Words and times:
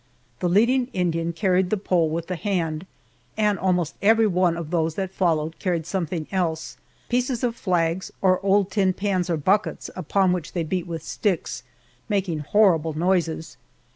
The 0.39 0.49
leading 0.49 0.87
Indian 0.93 1.31
carried 1.31 1.69
the 1.69 1.77
pole 1.77 2.09
with 2.09 2.25
the 2.25 2.35
hand, 2.35 2.87
and 3.37 3.59
almost 3.59 3.93
everyone 4.01 4.57
of 4.57 4.71
those 4.71 4.95
that 4.95 5.13
followed 5.13 5.59
carried 5.59 5.85
something 5.85 6.25
also 6.33 6.79
pieces 7.07 7.43
of 7.43 7.55
flags, 7.55 8.11
or 8.19 8.43
old 8.43 8.71
tin 8.71 8.93
pans 8.93 9.29
or 9.29 9.37
buckets, 9.37 9.91
upon 9.95 10.33
which 10.33 10.53
they 10.53 10.63
beat 10.63 10.87
with 10.87 11.03
sticks, 11.03 11.61
making 12.09 12.39
horrible 12.39 12.93
noises. 12.97 13.57